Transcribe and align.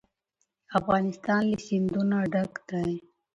افغانستان 0.79 1.41
له 1.51 1.57
سیندونه 1.67 2.17
ډک 2.33 2.53
دی. 2.69 2.91